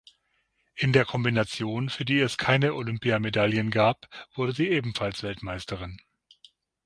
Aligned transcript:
In 0.73 0.93
der 0.93 1.05
Kombination, 1.05 1.89
für 1.91 2.05
die 2.05 2.17
es 2.17 2.39
keine 2.39 2.73
Olympiamedaillen 2.73 3.69
gab, 3.69 4.07
wurde 4.33 4.51
sie 4.51 4.67
ebenfalls 4.67 5.21
Weltmeisterin. 5.21 6.01